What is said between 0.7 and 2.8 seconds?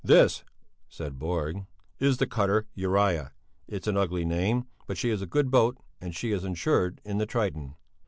said Borg, "is the cutter